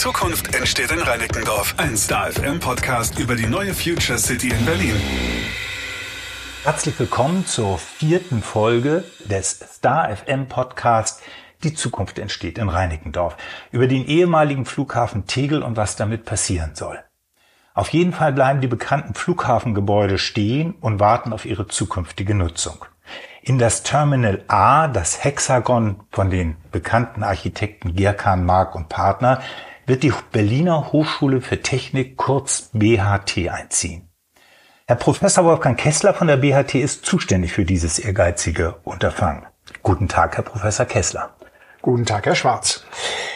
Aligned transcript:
Zukunft 0.00 0.54
entsteht 0.54 0.90
in 0.92 1.00
Reinickendorf. 1.00 1.74
Ein 1.76 1.94
Star 1.94 2.32
FM 2.32 2.58
Podcast 2.58 3.18
über 3.18 3.36
die 3.36 3.44
neue 3.44 3.74
Future 3.74 4.16
City 4.16 4.48
in 4.48 4.64
Berlin. 4.64 4.96
Herzlich 6.64 6.98
willkommen 6.98 7.44
zur 7.44 7.76
vierten 7.76 8.42
Folge 8.42 9.04
des 9.26 9.60
Star 9.60 10.08
FM 10.16 10.48
Podcast 10.48 11.20
Die 11.64 11.74
Zukunft 11.74 12.18
entsteht 12.18 12.56
in 12.56 12.70
Reinickendorf 12.70 13.36
über 13.72 13.86
den 13.88 14.06
ehemaligen 14.06 14.64
Flughafen 14.64 15.26
Tegel 15.26 15.62
und 15.62 15.76
was 15.76 15.96
damit 15.96 16.24
passieren 16.24 16.74
soll. 16.74 16.98
Auf 17.74 17.90
jeden 17.90 18.14
Fall 18.14 18.32
bleiben 18.32 18.62
die 18.62 18.68
bekannten 18.68 19.12
Flughafengebäude 19.12 20.16
stehen 20.16 20.76
und 20.80 20.98
warten 20.98 21.34
auf 21.34 21.44
ihre 21.44 21.66
zukünftige 21.66 22.34
Nutzung. 22.34 22.86
In 23.42 23.58
das 23.58 23.82
Terminal 23.82 24.44
A, 24.48 24.88
das 24.88 25.24
Hexagon 25.24 26.00
von 26.10 26.30
den 26.30 26.56
bekannten 26.72 27.22
Architekten 27.22 27.94
Gerkan, 27.94 28.46
Mark 28.46 28.74
und 28.74 28.88
Partner, 28.88 29.42
wird 29.90 30.04
die 30.04 30.12
Berliner 30.30 30.92
Hochschule 30.92 31.40
für 31.40 31.62
Technik 31.62 32.16
kurz 32.16 32.70
BHT 32.72 33.48
einziehen. 33.48 34.08
Herr 34.86 34.94
Professor 34.94 35.44
Wolfgang 35.44 35.76
Kessler 35.76 36.14
von 36.14 36.28
der 36.28 36.36
BHT 36.36 36.76
ist 36.76 37.04
zuständig 37.04 37.52
für 37.52 37.64
dieses 37.64 37.98
ehrgeizige 37.98 38.76
Unterfangen. 38.84 39.46
Guten 39.82 40.06
Tag, 40.06 40.36
Herr 40.36 40.44
Professor 40.44 40.86
Kessler. 40.86 41.34
Guten 41.82 42.06
Tag, 42.06 42.26
Herr 42.26 42.36
Schwarz. 42.36 42.84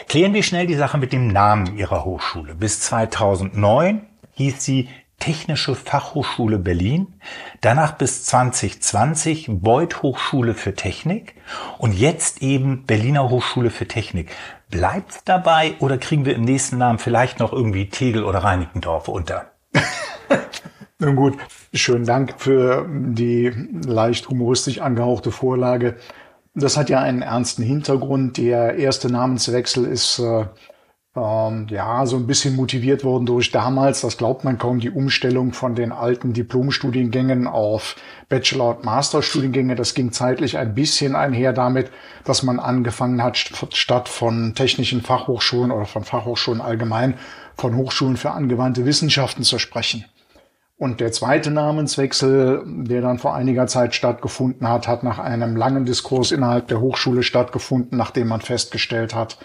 Klären 0.07 0.33
wir 0.33 0.45
schnell 0.45 0.69
die 0.69 0.77
Sache 0.77 0.97
mit 0.97 1.13
dem 1.13 1.27
Namen 1.27 1.77
Ihrer 1.77 2.05
Hochschule. 2.05 2.55
Bis 2.55 2.81
2009 2.83 4.07
hieß 4.35 4.65
sie 4.65 4.89
Technische 5.19 5.75
Fachhochschule 5.75 6.59
Berlin, 6.59 7.15
danach 7.63 7.93
bis 7.93 8.27
2020 8.27 9.47
Beuth 9.49 10.03
Hochschule 10.03 10.55
für 10.55 10.75
Technik 10.75 11.35
und 11.79 11.95
jetzt 11.95 12.43
eben 12.43 12.85
Berliner 12.85 13.31
Hochschule 13.31 13.71
für 13.71 13.89
Technik. 13.89 14.31
Bleibt's 14.75 15.23
dabei 15.25 15.77
oder 15.79 15.99
kriegen 15.99 16.25
wir 16.25 16.35
im 16.35 16.43
nächsten 16.43 16.79
Namen 16.79 16.99
vielleicht 16.99 17.39
noch 17.39 17.53
irgendwie 17.53 17.89
Tegel 17.91 18.25
oder 18.25 18.41
Reinickendorf 18.41 19.07
unter? 19.07 19.53
Nun 20.99 21.15
gut, 21.15 21.39
schönen 21.73 22.05
Dank 22.05 22.35
für 22.39 22.85
die 22.91 23.53
leicht 23.87 24.29
humoristisch 24.29 24.81
angehauchte 24.81 25.31
Vorlage. 25.31 25.95
Das 26.57 26.77
hat 26.77 26.91
ja 26.91 26.99
einen 26.99 27.23
ernsten 27.23 27.63
Hintergrund. 27.63 28.37
Der 28.37 28.75
erste 28.75 29.13
Namenswechsel 29.13 29.85
ist 29.85 30.19
äh, 30.19 30.47
ähm, 31.17 31.69
ja, 31.71 32.05
so 32.07 32.17
ein 32.17 32.27
bisschen 32.27 32.57
motiviert 32.57 33.05
worden 33.05 33.27
durch 33.27 33.53
damals, 33.53 34.01
das 34.01 34.17
glaubt 34.17 34.43
man 34.43 34.59
kaum, 34.59 34.81
die 34.81 34.91
Umstellung 34.91 35.53
von 35.53 35.77
den 35.77 35.93
alten 35.93 36.33
Diplomstudiengängen 36.33 37.47
auf 37.47 37.97
Bachelor- 38.29 38.77
und 38.77 38.85
Masterstudiengänge. 38.85 39.77
Das 39.77 39.95
ging 39.95 40.11
zeitlich 40.11 40.59
ein 40.59 40.75
bisschen 40.75 41.15
einher 41.15 41.53
damit, 41.53 41.91
dass 42.25 42.43
man 42.43 42.59
angefangen 42.59 43.23
hat, 43.23 43.37
statt 43.37 44.09
von 44.09 44.55
technischen 44.55 45.03
Fachhochschulen 45.03 45.71
oder 45.71 45.87
von 45.87 46.03
Fachhochschulen 46.03 46.61
allgemein, 46.61 47.15
von 47.57 47.77
Hochschulen 47.77 48.17
für 48.17 48.33
angewandte 48.33 48.85
Wissenschaften 48.85 49.45
zu 49.45 49.61
sprechen. 49.61 50.05
Und 50.77 50.99
der 50.99 51.13
zweite 51.13 51.53
Namenswechsel, 51.53 52.65
der 52.67 53.01
dann 53.01 53.21
vor 53.21 53.37
einiger 53.37 53.69
Zeit 53.69 53.95
stattgefunden 53.95 54.69
hat, 54.69 54.89
hat 54.89 55.05
nach 55.05 55.21
einem 55.21 55.55
langen 55.55 55.85
Diskurs 55.85 56.33
innerhalb 56.33 56.67
der 56.67 56.81
Hochschule 56.81 57.23
stattgefunden, 57.23 57.97
nachdem 57.97 58.27
man 58.27 58.41
festgestellt 58.41 59.15
hat, 59.15 59.39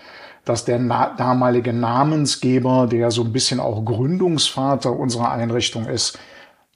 dass 0.46 0.66
der 0.66 0.80
na 0.80 1.14
damalige 1.16 1.74
Namensgeber, 1.74 2.88
der 2.88 3.12
so 3.12 3.24
ein 3.24 3.34
bisschen 3.34 3.60
auch 3.60 3.84
Gründungsvater 3.86 4.92
unserer 4.92 5.32
Einrichtung 5.32 5.86
ist, 5.86 6.18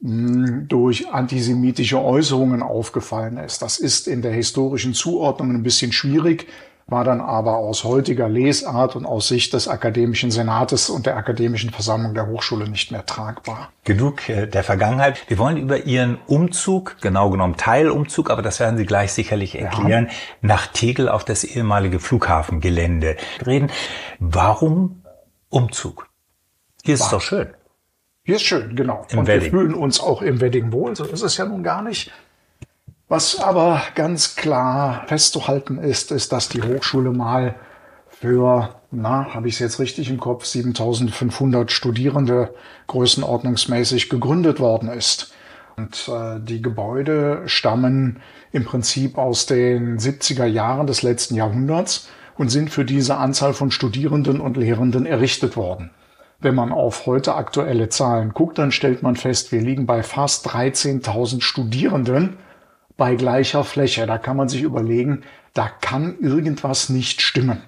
durch 0.02 1.10
antisemitische 1.10 2.02
Äußerungen 2.02 2.62
aufgefallen 2.62 3.38
ist. 3.38 3.62
Das 3.62 3.80
ist 3.80 4.08
in 4.08 4.22
der 4.22 4.34
historischen 4.34 4.94
Zuordnung 4.94 5.52
ein 5.52 5.64
bisschen 5.64 5.94
schwierig, 5.94 6.48
war 6.88 7.04
dann 7.04 7.22
aber 7.22 7.58
aus 7.58 7.84
heutiger 7.84 8.28
Lesart 8.28 8.96
und 8.96 9.06
aus 9.06 9.28
Sicht 9.28 9.54
des 9.54 9.68
Akademischen 9.68 10.32
Senates 10.32 10.90
und 10.90 11.06
der 11.06 11.18
Akademischen 11.18 11.70
Versammlung 11.70 12.14
der 12.14 12.28
Hochschule 12.28 12.70
nicht 12.70 12.92
mehr 12.92 13.06
tragbar. 13.06 13.70
Genug 13.84 14.28
äh, 14.30 14.48
der 14.48 14.64
Vergangenheit. 14.64 15.30
Wir 15.30 15.38
wollen 15.38 15.58
über 15.58 15.86
Ihren 15.86 16.18
Umzug, 16.28 16.98
genau 17.02 17.30
genommen 17.30 17.56
Teilumzug, 17.58 18.30
aber 18.30 18.42
das 18.42 18.60
werden 18.60 18.78
Sie 18.78 18.86
gleich 18.86 19.14
sicherlich 19.14 19.58
erklären, 19.58 20.08
ja. 20.08 20.14
nach 20.42 20.68
Tegel 20.68 21.10
auf 21.10 21.24
das 21.24 21.44
ehemalige 21.44 22.00
Flughafengelände 22.00 23.16
reden. 23.46 23.72
Warum 24.20 25.04
Umzug? 25.50 26.08
Hier 26.84 26.96
ist 26.96 27.02
War. 27.02 27.08
es 27.08 27.12
doch 27.12 27.22
schön. 27.22 27.54
Hier 28.26 28.38
ist 28.38 28.44
schön, 28.44 28.76
genau. 28.76 29.06
Im 29.10 29.20
und 29.20 29.28
Wedding. 29.28 29.52
wir 29.52 29.60
fühlen 29.60 29.74
uns 29.74 30.00
auch 30.00 30.22
im 30.22 30.40
Wedding 30.40 30.72
wohl, 30.72 30.96
so 30.96 31.04
ist 31.04 31.22
es 31.22 31.36
ja 31.38 31.46
nun 31.46 31.62
gar 31.62 31.82
nicht. 31.82 32.12
Was 33.14 33.40
aber 33.40 33.80
ganz 33.94 34.36
klar 34.36 35.04
festzuhalten 35.06 35.78
ist, 35.78 36.12
ist, 36.12 36.32
dass 36.32 36.50
die 36.50 36.64
Hochschule 36.64 37.12
mal 37.12 37.54
für, 38.08 38.74
na, 38.90 39.36
habe 39.36 39.48
ich 39.48 39.54
es 39.54 39.60
jetzt 39.60 39.80
richtig 39.80 40.10
im 40.10 40.20
Kopf, 40.20 40.46
7500 40.46 41.72
Studierende 41.72 42.56
größenordnungsmäßig 42.88 44.10
gegründet 44.10 44.60
worden 44.60 44.90
ist. 44.90 45.32
Und 45.78 46.10
äh, 46.12 46.40
die 46.40 46.64
Gebäude 46.64 47.44
stammen 47.46 48.20
im 48.52 48.66
Prinzip 48.66 49.20
aus 49.20 49.46
den 49.46 50.00
70er 50.00 50.46
Jahren 50.46 50.88
des 50.88 51.04
letzten 51.04 51.36
Jahrhunderts 51.36 52.10
und 52.36 52.50
sind 52.50 52.72
für 52.72 52.84
diese 52.84 53.18
Anzahl 53.18 53.54
von 53.54 53.70
Studierenden 53.70 54.42
und 54.42 54.58
Lehrenden 54.58 55.06
errichtet 55.06 55.56
worden. 55.56 55.92
Wenn 56.40 56.56
man 56.56 56.72
auf 56.72 57.06
heute 57.06 57.36
aktuelle 57.36 57.90
Zahlen 57.90 58.34
guckt, 58.34 58.58
dann 58.58 58.72
stellt 58.72 59.04
man 59.04 59.16
fest, 59.16 59.52
wir 59.52 59.62
liegen 59.62 59.86
bei 59.86 60.02
fast 60.02 60.48
13.000 60.50 61.42
Studierenden 61.42 62.38
bei 63.04 63.16
gleicher 63.16 63.66
Fläche. 63.66 64.08
Da 64.08 64.18
kann 64.18 64.38
man 64.38 64.48
sich 64.48 64.62
überlegen, 64.62 65.24
da 65.54 65.68
kann 65.68 66.18
irgendwas 66.22 66.88
nicht 66.88 67.22
stimmen. 67.22 67.62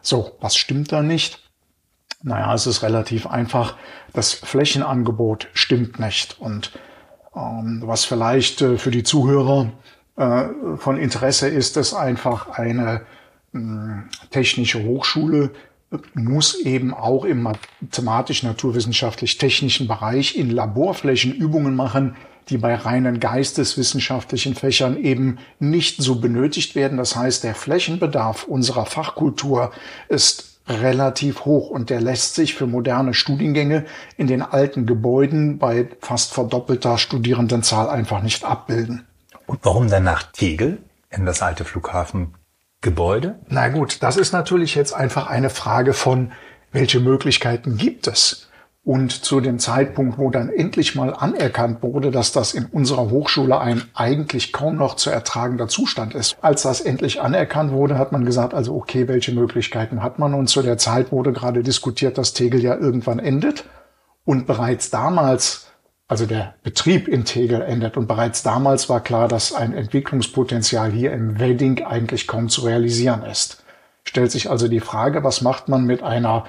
So, 0.00 0.38
was 0.40 0.56
stimmt 0.56 0.90
da 0.90 1.02
nicht? 1.02 1.46
Naja, 2.22 2.54
es 2.54 2.66
ist 2.66 2.82
relativ 2.82 3.26
einfach. 3.26 3.76
Das 4.14 4.32
Flächenangebot 4.32 5.48
stimmt 5.52 6.00
nicht. 6.00 6.40
Und 6.40 6.72
ähm, 7.36 7.82
was 7.84 8.06
vielleicht 8.06 8.62
äh, 8.62 8.78
für 8.78 8.90
die 8.90 9.02
Zuhörer 9.02 9.70
äh, 10.16 10.46
von 10.78 10.96
Interesse 10.96 11.48
ist, 11.48 11.76
ist 11.76 11.92
einfach 11.92 12.48
eine 12.48 13.02
äh, 13.52 13.58
technische 14.30 14.82
Hochschule 14.82 15.50
muss 16.14 16.54
eben 16.54 16.94
auch 16.94 17.26
im 17.26 17.42
mathematisch-naturwissenschaftlich-technischen 17.42 19.88
Bereich 19.88 20.38
in 20.38 20.50
Laborflächen 20.50 21.34
Übungen 21.34 21.76
machen, 21.76 22.16
die 22.50 22.58
bei 22.58 22.74
reinen 22.74 23.20
geisteswissenschaftlichen 23.20 24.54
Fächern 24.54 24.96
eben 24.96 25.38
nicht 25.58 26.02
so 26.02 26.16
benötigt 26.16 26.74
werden. 26.74 26.98
Das 26.98 27.16
heißt, 27.16 27.44
der 27.44 27.54
Flächenbedarf 27.54 28.44
unserer 28.44 28.86
Fachkultur 28.86 29.72
ist 30.08 30.58
relativ 30.68 31.44
hoch 31.44 31.70
und 31.70 31.90
der 31.90 32.00
lässt 32.00 32.34
sich 32.34 32.54
für 32.54 32.66
moderne 32.66 33.14
Studiengänge 33.14 33.86
in 34.16 34.26
den 34.26 34.42
alten 34.42 34.86
Gebäuden 34.86 35.58
bei 35.58 35.88
fast 36.00 36.32
verdoppelter 36.32 36.98
Studierendenzahl 36.98 37.88
einfach 37.88 38.22
nicht 38.22 38.44
abbilden. 38.44 39.06
Und 39.46 39.60
warum 39.62 39.88
dann 39.88 40.04
nach 40.04 40.22
Tegel 40.22 40.78
in 41.10 41.26
das 41.26 41.42
alte 41.42 41.64
Flughafengebäude? 41.64 43.38
Na 43.48 43.68
gut, 43.68 44.02
das 44.02 44.16
ist 44.16 44.32
natürlich 44.32 44.74
jetzt 44.74 44.92
einfach 44.92 45.28
eine 45.28 45.50
Frage 45.50 45.92
von, 45.92 46.32
welche 46.72 47.00
Möglichkeiten 47.00 47.76
gibt 47.76 48.06
es? 48.06 48.49
Und 48.82 49.12
zu 49.12 49.40
dem 49.40 49.58
Zeitpunkt, 49.58 50.16
wo 50.16 50.30
dann 50.30 50.48
endlich 50.48 50.94
mal 50.94 51.12
anerkannt 51.12 51.82
wurde, 51.82 52.10
dass 52.10 52.32
das 52.32 52.54
in 52.54 52.64
unserer 52.64 53.10
Hochschule 53.10 53.60
ein 53.60 53.82
eigentlich 53.94 54.54
kaum 54.54 54.76
noch 54.76 54.96
zu 54.96 55.10
ertragender 55.10 55.68
Zustand 55.68 56.14
ist, 56.14 56.38
als 56.40 56.62
das 56.62 56.80
endlich 56.80 57.20
anerkannt 57.20 57.72
wurde, 57.72 57.98
hat 57.98 58.10
man 58.10 58.24
gesagt, 58.24 58.54
also 58.54 58.74
okay, 58.74 59.06
welche 59.06 59.32
Möglichkeiten 59.32 60.02
hat 60.02 60.18
man? 60.18 60.32
Und 60.32 60.48
zu 60.48 60.62
der 60.62 60.78
Zeit 60.78 61.12
wurde 61.12 61.32
gerade 61.32 61.62
diskutiert, 61.62 62.16
dass 62.16 62.32
Tegel 62.32 62.62
ja 62.62 62.74
irgendwann 62.74 63.18
endet. 63.18 63.64
Und 64.24 64.46
bereits 64.46 64.88
damals, 64.88 65.66
also 66.08 66.24
der 66.24 66.54
Betrieb 66.62 67.06
in 67.06 67.26
Tegel 67.26 67.60
endet. 67.60 67.98
Und 67.98 68.06
bereits 68.06 68.42
damals 68.42 68.88
war 68.88 69.00
klar, 69.00 69.28
dass 69.28 69.52
ein 69.52 69.74
Entwicklungspotenzial 69.74 70.90
hier 70.90 71.12
im 71.12 71.38
Wedding 71.38 71.84
eigentlich 71.84 72.26
kaum 72.26 72.48
zu 72.48 72.62
realisieren 72.62 73.24
ist. 73.24 73.62
Stellt 74.04 74.30
sich 74.30 74.48
also 74.48 74.68
die 74.68 74.80
Frage, 74.80 75.22
was 75.22 75.42
macht 75.42 75.68
man 75.68 75.84
mit 75.84 76.02
einer 76.02 76.46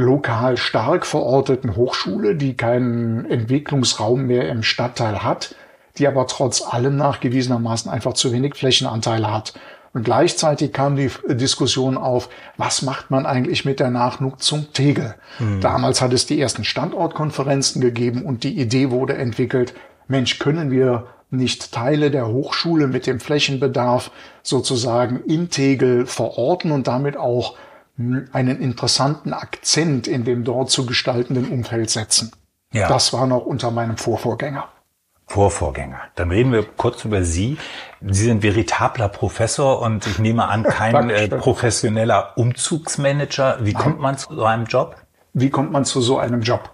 lokal 0.00 0.56
stark 0.56 1.06
verorteten 1.06 1.76
Hochschule, 1.76 2.34
die 2.34 2.56
keinen 2.56 3.30
Entwicklungsraum 3.30 4.26
mehr 4.26 4.48
im 4.48 4.62
Stadtteil 4.62 5.22
hat, 5.22 5.54
die 5.98 6.08
aber 6.08 6.26
trotz 6.26 6.62
allem 6.62 6.96
nachgewiesenermaßen 6.96 7.90
einfach 7.90 8.14
zu 8.14 8.32
wenig 8.32 8.54
Flächenanteile 8.54 9.32
hat. 9.32 9.54
Und 9.92 10.04
gleichzeitig 10.04 10.72
kam 10.72 10.94
die 10.94 11.10
Diskussion 11.28 11.96
auf, 11.96 12.28
was 12.56 12.82
macht 12.82 13.10
man 13.10 13.26
eigentlich 13.26 13.64
mit 13.64 13.80
der 13.80 13.90
Nachnutzung 13.90 14.72
Tegel? 14.72 15.16
Mhm. 15.40 15.60
Damals 15.60 16.00
hat 16.00 16.12
es 16.12 16.26
die 16.26 16.40
ersten 16.40 16.62
Standortkonferenzen 16.64 17.80
gegeben 17.80 18.22
und 18.22 18.44
die 18.44 18.58
Idee 18.60 18.90
wurde 18.90 19.14
entwickelt, 19.16 19.74
Mensch, 20.06 20.38
können 20.38 20.70
wir 20.70 21.06
nicht 21.30 21.72
Teile 21.72 22.10
der 22.10 22.28
Hochschule 22.28 22.86
mit 22.86 23.06
dem 23.06 23.20
Flächenbedarf 23.20 24.10
sozusagen 24.42 25.20
in 25.24 25.50
Tegel 25.50 26.06
verorten 26.06 26.72
und 26.72 26.86
damit 26.86 27.16
auch 27.16 27.56
einen 28.32 28.60
interessanten 28.60 29.32
Akzent 29.32 30.06
in 30.06 30.24
dem 30.24 30.44
dort 30.44 30.70
zu 30.70 30.86
gestaltenden 30.86 31.48
Umfeld 31.50 31.90
setzen. 31.90 32.32
Ja. 32.72 32.88
Das 32.88 33.12
war 33.12 33.26
noch 33.26 33.46
unter 33.46 33.70
meinem 33.70 33.96
Vorvorgänger. 33.96 34.68
Vorvorgänger. 35.26 36.00
Dann 36.16 36.30
reden 36.30 36.52
wir 36.52 36.64
kurz 36.64 37.04
über 37.04 37.22
Sie. 37.22 37.56
Sie 38.00 38.24
sind 38.24 38.42
veritabler 38.42 39.08
Professor 39.08 39.80
und 39.80 40.06
ich 40.06 40.18
nehme 40.18 40.48
an, 40.48 40.64
kein 40.64 41.08
äh, 41.10 41.28
professioneller 41.28 42.36
Umzugsmanager. 42.36 43.58
Wie 43.62 43.72
Nein. 43.72 43.82
kommt 43.82 44.00
man 44.00 44.18
zu 44.18 44.34
so 44.34 44.44
einem 44.44 44.64
Job? 44.64 44.96
Wie 45.32 45.50
kommt 45.50 45.70
man 45.70 45.84
zu 45.84 46.00
so 46.00 46.18
einem 46.18 46.42
Job? 46.42 46.70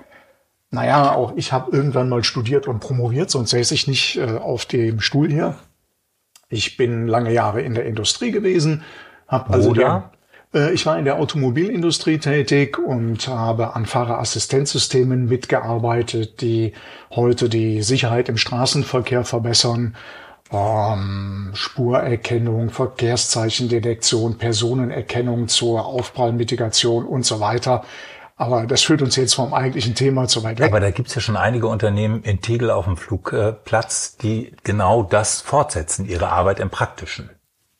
Naja, 0.71 1.13
auch 1.13 1.35
ich 1.37 1.53
habe 1.53 1.71
irgendwann 1.71 2.09
mal 2.09 2.25
studiert 2.25 2.67
und 2.67 2.81
promoviert, 2.81 3.31
sonst 3.31 3.51
säße 3.51 3.75
ich 3.75 3.87
nicht 3.87 4.17
äh, 4.17 4.39
auf 4.39 4.65
dem 4.65 5.01
Stuhl 5.01 5.31
hier. 5.31 5.55
Ich 6.49 6.77
bin 6.77 7.07
lange 7.07 7.33
Jahre 7.33 7.61
in 7.61 7.75
der 7.75 7.85
Industrie 7.85 8.31
gewesen, 8.31 8.85
habe 9.29 9.53
also 9.53 9.75
äh, 9.75 10.01
ich 10.53 10.87
war 10.87 10.99
in 10.99 11.05
der 11.05 11.19
Automobilindustrie 11.19 12.19
tätig 12.19 12.79
und 12.79 13.29
habe 13.29 13.75
an 13.75 13.85
Fahrerassistenzsystemen 13.85 15.27
mitgearbeitet, 15.27 16.41
die 16.41 16.73
heute 17.11 17.49
die 17.49 17.83
Sicherheit 17.83 18.29
im 18.29 18.37
Straßenverkehr 18.37 19.25
verbessern. 19.25 19.97
Ähm, 20.53 21.51
Spurerkennung, 21.55 22.71
Verkehrszeichendetektion, 22.71 24.39
Personenerkennung 24.39 25.49
zur 25.49 25.85
Aufprallmitigation 25.85 27.05
und 27.05 27.27
so 27.27 27.41
weiter. 27.41 27.85
Aber 28.37 28.67
das 28.67 28.83
führt 28.83 29.03
uns 29.03 29.17
jetzt 29.17 29.35
vom 29.35 29.55
eigentlichen 29.55 29.95
Thema 29.95 30.29
zu 30.29 30.45
weit 30.45 30.59
weg. 30.59 30.71
Aber 30.71 30.81
da 30.81 30.91
gibt's 30.91 31.15
ja 31.15 31.21
schon 31.21 31.37
einige 31.37 31.67
Unternehmen 31.69 32.23
in 32.23 32.43
Tegel 32.43 32.71
auf 32.71 32.85
dem 32.85 32.97
Flugplatz, 32.97 34.19
die 34.19 34.53
genau 34.63 35.03
das 35.03 35.41
fortsetzen, 35.41 36.07
ihre 36.07 36.29
Arbeit 36.29 36.61
im 36.61 36.71
Praktischen. 36.71 37.31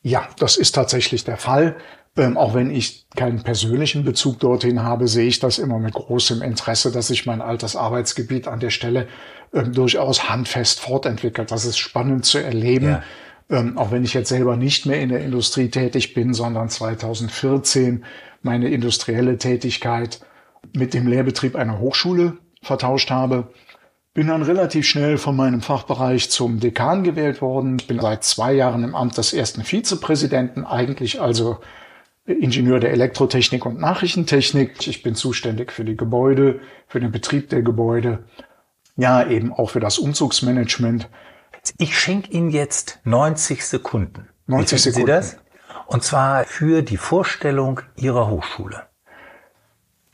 Ja, 0.03 0.27
das 0.39 0.57
ist 0.57 0.75
tatsächlich 0.75 1.25
der 1.25 1.37
Fall. 1.37 1.77
Ähm, 2.19 2.39
auch 2.39 2.55
wenn 2.55 2.71
ich 2.71 3.07
keinen 3.15 3.43
persönlichen 3.43 4.05
Bezug 4.05 4.41
dorthin 4.41 4.83
habe, 4.83 5.07
sehe 5.07 5.27
ich 5.27 5.39
das 5.39 5.59
immer 5.59 5.79
mit 5.79 5.93
großem 5.93 6.41
Interesse, 6.41 6.91
dass 6.91 7.09
sich 7.09 7.27
mein 7.27 7.43
altes 7.43 7.77
Arbeitsgebiet 7.77 8.49
an 8.49 8.59
der 8.59 8.71
Stelle 8.71 9.07
ähm, 9.53 9.73
durchaus 9.75 10.29
handfest 10.29 10.81
fortentwickelt. 10.81 11.51
Das 11.51 11.67
ist 11.67 11.77
spannend 11.77 12.25
zu 12.25 12.39
erleben. 12.39 12.87
Ja. 12.87 13.03
Ähm, 13.51 13.77
auch 13.77 13.91
wenn 13.91 14.03
ich 14.03 14.15
jetzt 14.15 14.31
selber 14.31 14.57
nicht 14.57 14.87
mehr 14.87 15.01
in 15.01 15.11
der 15.11 15.21
Industrie 15.21 15.69
tätig 15.69 16.15
bin, 16.15 16.33
sondern 16.33 16.71
2014 16.71 18.05
meine 18.43 18.69
industrielle 18.69 19.37
Tätigkeit 19.37 20.21
mit 20.75 20.95
dem 20.95 21.07
Lehrbetrieb 21.07 21.55
einer 21.55 21.79
Hochschule 21.79 22.39
vertauscht 22.63 23.11
habe. 23.11 23.49
Bin 24.15 24.29
dann 24.29 24.43
relativ 24.43 24.87
schnell 24.87 25.19
von 25.19 25.37
meinem 25.37 25.61
Fachbereich 25.61 26.31
zum 26.31 26.61
Dekan 26.61 27.05
gewählt 27.05 27.43
worden. 27.43 27.77
Ich 27.79 27.87
bin 27.87 28.01
seit 28.01 28.25
zwei 28.25 28.55
Jahren 28.55 28.83
im 28.83 28.95
Amt 28.95 29.19
des 29.19 29.35
ersten 29.35 29.63
Vizepräsidenten, 29.63 30.65
eigentlich 30.65 31.21
also 31.21 31.59
Ingenieur 32.27 32.81
der 32.81 32.91
Elektrotechnik 32.91 33.65
und 33.65 33.79
Nachrichtentechnik. 33.79 34.87
Ich 34.89 35.03
bin 35.03 35.15
zuständig 35.15 35.73
für 35.73 35.85
die 35.85 35.97
Gebäude, 35.97 36.61
für 36.89 36.99
den 36.99 37.13
Betrieb 37.13 37.51
der 37.51 37.63
Gebäude, 37.63 38.25
ja 38.97 39.27
eben 39.27 39.53
auch 39.53 39.71
für 39.71 39.81
das 39.81 39.99
Umzugsmanagement. 39.99 41.09
Ich 41.79 41.99
schenke 41.99 42.31
Ihnen 42.33 42.51
jetzt 42.51 42.99
90 43.05 43.65
Sekunden. 43.65 44.29
90 44.47 44.83
Sekunden. 44.83 45.07
Sie 45.07 45.13
das? 45.13 45.37
Und 45.87 46.03
zwar 46.03 46.45
für 46.45 46.83
die 46.83 46.97
Vorstellung 46.97 47.81
Ihrer 47.97 48.29
Hochschule. 48.29 48.83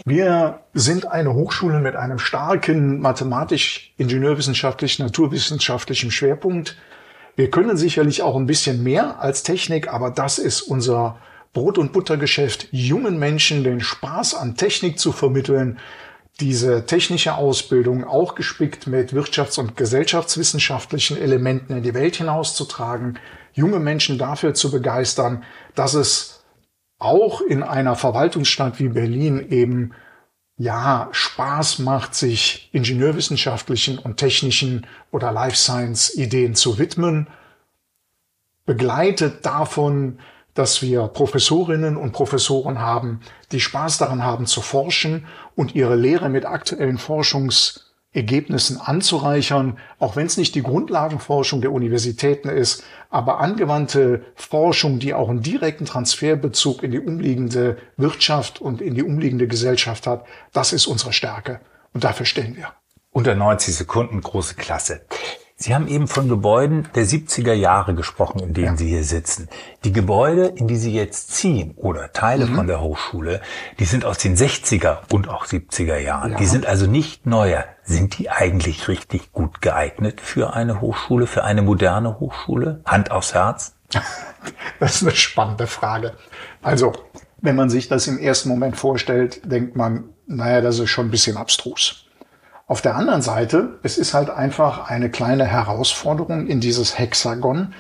Wir 0.05 0.61
sind 0.75 1.07
eine 1.07 1.33
Hochschule 1.33 1.81
mit 1.81 1.97
einem 1.97 2.19
starken 2.19 3.01
mathematisch-ingenieurwissenschaftlich, 3.01 4.99
naturwissenschaftlichen 4.99 6.11
Schwerpunkt. 6.11 6.77
Wir 7.37 7.51
können 7.51 7.77
sicherlich 7.77 8.23
auch 8.23 8.37
ein 8.37 8.47
bisschen 8.47 8.83
mehr 8.83 9.21
als 9.21 9.45
Technik, 9.45 9.93
aber 9.93 10.11
das 10.11 10.39
ist 10.39 10.61
unser 10.63 11.19
Brot- 11.53 11.79
und 11.79 11.93
Buttergeschäft, 11.93 12.69
jungen 12.71 13.19
Menschen 13.19 13.63
den 13.65 13.81
Spaß 13.81 14.35
an 14.35 14.57
Technik 14.57 14.99
zu 14.99 15.13
vermitteln, 15.13 15.79
diese 16.41 16.87
technische 16.87 17.35
Ausbildung 17.35 18.05
auch 18.05 18.35
gespickt 18.35 18.87
mit 18.87 19.13
wirtschafts- 19.13 19.61
und 19.61 19.77
gesellschaftswissenschaftlichen 19.77 21.19
Elementen 21.19 21.77
in 21.77 21.83
die 21.83 21.95
Welt 21.95 22.17
hinauszutragen, 22.17 23.19
junge 23.53 23.79
Menschen 23.79 24.17
dafür 24.17 24.55
zu 24.55 24.71
begeistern, 24.71 25.45
dass 25.75 25.93
es 25.95 26.43
auch 26.99 27.43
in 27.43 27.63
einer 27.63 27.97
Verwaltungsstadt 27.97 28.79
wie 28.79 28.89
Berlin 28.89 29.47
eben 29.51 29.93
ja 30.57 31.09
Spaß 31.13 31.81
macht, 31.81 32.15
sich 32.15 32.71
ingenieurwissenschaftlichen 32.73 33.99
und 33.99 34.17
technischen 34.17 34.87
oder 35.11 35.33
Life 35.33 35.57
Science 35.57 36.15
Ideen 36.15 36.55
zu 36.55 36.79
widmen, 36.79 37.27
begleitet 38.65 39.45
davon 39.45 40.19
dass 40.55 40.83
wir 40.83 41.09
Professorinnen 41.09 41.97
und 41.97 42.13
Professoren 42.13 42.81
haben, 42.81 43.21
die 43.53 43.61
Spaß 43.61 43.99
daran 43.99 44.25
haben 44.25 44.47
zu 44.47 44.61
forschen 44.61 45.27
und 45.55 45.75
ihre 45.75 45.97
Lehre 45.97 46.29
mit 46.29 46.45
aktuellen 46.45 46.99
Forschungsergebnissen 46.99 48.81
anzureichern, 48.81 49.79
auch 49.99 50.17
wenn 50.17 50.27
es 50.27 50.37
nicht 50.37 50.55
die 50.55 50.63
Grundlagenforschung 50.63 51.61
der 51.61 51.73
Universitäten 51.73 52.49
ist, 52.49 52.85
aber 53.09 53.41
angewandte 53.41 54.25
Forschung, 54.35 54.99
die 54.99 55.15
auch 55.15 55.29
einen 55.29 55.43
direkten 55.43 55.87
Transferbezug 55.87 56.83
in 56.83 56.91
die 56.91 57.01
umliegende 57.01 57.79
Wirtschaft 57.97 58.61
und 58.61 58.81
in 58.81 58.95
die 58.95 59.03
umliegende 59.03 59.47
Gesellschaft 59.47 60.07
hat, 60.07 60.25
das 60.53 60.73
ist 60.73 60.87
unsere 60.87 61.13
Stärke. 61.13 61.61
Und 61.95 62.05
dafür 62.05 62.27
stehen 62.27 62.57
wir. 62.57 62.69
Unter 63.11 63.35
90 63.35 63.75
Sekunden 63.75 64.23
große 64.23 64.55
Klasse. 64.55 65.03
Sie 65.57 65.75
haben 65.75 65.87
eben 65.87 66.09
von 66.09 66.29
Gebäuden 66.29 66.89
der 66.95 67.05
70er 67.05 67.53
Jahre 67.53 67.95
gesprochen, 67.95 68.41
in 68.41 68.53
denen 68.53 68.67
ja. 68.67 68.77
Sie 68.77 68.89
hier 68.89 69.05
sitzen. 69.05 69.49
Die 69.85 69.93
Gebäude, 69.93 70.47
in 70.47 70.67
die 70.67 70.77
Sie 70.77 70.93
jetzt 70.93 71.33
ziehen 71.33 71.75
oder 71.77 72.13
Teile 72.13 72.47
mhm. 72.47 72.57
von 72.57 72.67
der 72.67 72.81
Hochschule, 72.81 73.41
die 73.79 73.85
sind 73.85 74.05
aus 74.05 74.19
den 74.19 74.37
60er 74.37 74.99
und 75.13 75.29
auch 75.29 75.47
70er 75.47 75.99
Jahren. 75.99 76.33
Ja. 76.33 76.39
Die 76.39 76.47
sind 76.47 76.67
also 76.67 76.87
nicht 76.87 77.27
neuer. 77.27 77.65
Sind 77.85 78.19
die 78.19 78.31
eigentlich 78.31 78.89
richtig 78.89 79.33
gut 79.33 79.61
geeignet 79.61 80.21
für 80.21 80.55
eine 80.55 80.81
Hochschule, 80.81 81.27
für 81.27 81.45
eine 81.45 81.63
moderne 81.63 82.19
Hochschule? 82.19 82.81
Hand 82.85 83.11
aufs 83.11 83.35
Herz? 83.35 83.75
Das 84.81 84.97
ist 84.97 85.03
eine 85.03 85.15
spannende 85.15 85.69
Frage. 85.69 86.15
Also, 86.63 86.93
wenn 87.41 87.55
man 87.55 87.71
sich 87.71 87.87
das 87.87 88.09
im 88.09 88.19
ersten 88.19 88.49
Moment 88.49 88.77
vorstellt, 88.77 89.41
denkt 89.45 89.77
man, 89.77 90.11
naja, 90.27 90.61
das 90.61 90.81
ist 90.81 90.91
schon 90.91 91.07
ein 91.07 91.11
bisschen 91.13 91.37
abstrus. 91.37 92.07
Auf 92.67 92.81
der 92.81 92.97
anderen 92.97 93.23
Seite, 93.23 93.79
es 93.83 93.99
ist 93.99 94.15
halt 94.15 94.31
einfach 94.31 94.89
eine 94.89 95.11
kleine 95.11 95.45
Herausforderung 95.45 96.47
in 96.47 96.61
dieses 96.61 96.99
Hexagon, 96.99 97.75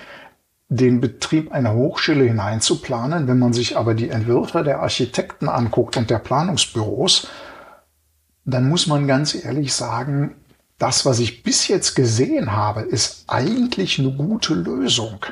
den 0.68 1.00
Betrieb 1.00 1.52
einer 1.52 1.74
Hochschule 1.74 2.24
hineinzuplanen. 2.24 3.28
Wenn 3.28 3.38
man 3.38 3.52
sich 3.52 3.76
aber 3.76 3.94
die 3.94 4.10
Entwürfe 4.10 4.62
der 4.64 4.80
Architekten 4.80 5.48
anguckt 5.48 5.96
und 5.96 6.10
der 6.10 6.18
Planungsbüros, 6.18 7.28
dann 8.44 8.68
muss 8.68 8.86
man 8.86 9.06
ganz 9.06 9.34
ehrlich 9.34 9.72
sagen, 9.72 10.36
das, 10.78 11.06
was 11.06 11.20
ich 11.20 11.42
bis 11.42 11.68
jetzt 11.68 11.94
gesehen 11.94 12.52
habe, 12.52 12.80
ist 12.80 13.24
eigentlich 13.28 13.98
eine 13.98 14.10
gute 14.10 14.54
Lösung. 14.54 15.24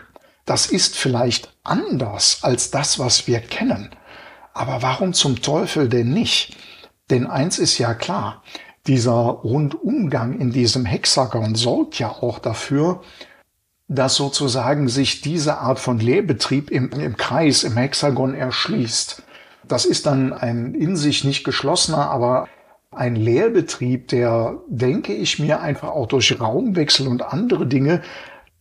Das 0.44 0.67
ist 0.67 0.97
vielleicht 0.97 1.56
anders 1.64 2.41
als 2.43 2.70
das, 2.70 2.99
was 2.99 3.26
wir 3.26 3.41
kennen. 3.41 3.91
Aber 4.52 4.82
warum 4.82 5.12
zum 5.12 5.43
Teufel 5.43 5.88
denn 5.88 6.11
nicht? 6.11 6.56
Denn 7.08 7.26
eins 7.26 7.58
ist 7.58 7.79
ja 7.79 7.95
klar, 7.95 8.42
dieser 8.87 9.12
Rundumgang 9.12 10.38
in 10.38 10.52
diesem 10.52 10.84
Hexagon 10.84 11.54
sorgt 11.54 11.99
ja 11.99 12.10
auch 12.10 12.38
dafür, 12.38 13.02
dass 13.88 14.14
sozusagen 14.14 14.88
sich 14.88 15.20
diese 15.20 15.58
Art 15.58 15.80
von 15.80 15.99
Lehrbetrieb 15.99 16.70
im, 16.70 16.90
im 16.90 17.16
Kreis, 17.16 17.64
im 17.64 17.76
Hexagon 17.76 18.34
erschließt. 18.34 19.22
Das 19.66 19.84
ist 19.84 20.06
dann 20.06 20.32
ein 20.32 20.75
in 20.75 20.96
sich 20.96 21.25
nicht 21.25 21.44
geschlossener, 21.44 22.10
aber 22.10 22.49
ein 22.92 23.16
Lehrbetrieb, 23.16 24.08
der, 24.08 24.58
denke 24.68 25.12
ich 25.12 25.38
mir, 25.38 25.60
einfach 25.60 25.88
auch 25.88 26.06
durch 26.06 26.40
Raumwechsel 26.40 27.06
und 27.06 27.22
andere 27.22 27.66
Dinge 27.66 28.02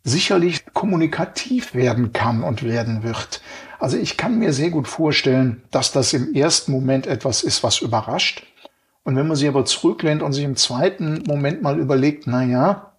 sicherlich 0.03 0.65
kommunikativ 0.73 1.73
werden 1.73 2.13
kann 2.13 2.43
und 2.43 2.63
werden 2.63 3.03
wird. 3.03 3.41
Also 3.79 3.97
ich 3.97 4.17
kann 4.17 4.39
mir 4.39 4.53
sehr 4.53 4.69
gut 4.69 4.87
vorstellen, 4.87 5.63
dass 5.71 5.91
das 5.91 6.13
im 6.13 6.33
ersten 6.33 6.71
Moment 6.71 7.07
etwas 7.07 7.43
ist, 7.43 7.63
was 7.63 7.81
überrascht. 7.81 8.45
Und 9.09 9.15
wenn 9.15 9.27
man 9.27 9.35
sich 9.35 9.47
aber 9.47 9.65
zurücklehnt 9.65 10.21
und 10.21 10.33
sich 10.33 10.43
im 10.43 10.55
zweiten 10.55 11.23
Moment 11.25 11.63
mal 11.63 11.79
überlegt, 11.79 12.27
na 12.27 12.43
ja, 12.43 12.93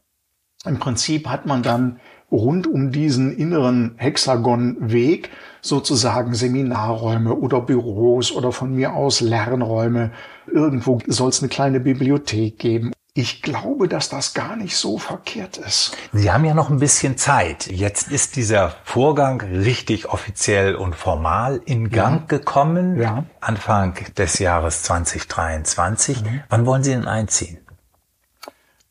im 0.64 0.80
Prinzip 0.80 1.28
hat 1.28 1.46
man 1.46 1.62
dann 1.62 2.00
rund 2.32 2.66
um 2.66 2.90
diesen 2.90 3.32
inneren 3.36 3.94
Hexagonweg 3.96 5.30
sozusagen 5.60 6.34
Seminarräume 6.34 7.32
oder 7.36 7.60
Büros 7.60 8.32
oder 8.32 8.50
von 8.50 8.74
mir 8.74 8.94
aus 8.94 9.20
Lernräume. 9.20 10.10
Irgendwo 10.52 10.98
soll 11.06 11.28
es 11.28 11.42
eine 11.42 11.48
kleine 11.48 11.78
Bibliothek 11.78 12.58
geben 12.58 12.90
ich 13.20 13.42
glaube, 13.42 13.86
dass 13.86 14.08
das 14.08 14.32
gar 14.32 14.56
nicht 14.56 14.76
so 14.76 14.98
verkehrt 14.98 15.58
ist. 15.58 15.96
Sie 16.12 16.30
haben 16.30 16.44
ja 16.44 16.54
noch 16.54 16.70
ein 16.70 16.78
bisschen 16.78 17.18
Zeit. 17.18 17.66
Jetzt 17.66 18.10
ist 18.10 18.36
dieser 18.36 18.74
Vorgang 18.84 19.40
richtig 19.42 20.08
offiziell 20.08 20.74
und 20.74 20.94
formal 20.96 21.60
in 21.66 21.90
Gang 21.90 22.22
ja. 22.22 22.26
gekommen. 22.38 23.00
Ja. 23.00 23.24
Anfang 23.40 23.94
des 24.16 24.38
Jahres 24.38 24.82
2023. 24.84 26.24
Mhm. 26.24 26.42
Wann 26.48 26.64
wollen 26.66 26.82
Sie 26.82 26.92
denn 26.92 27.06
einziehen? 27.06 27.58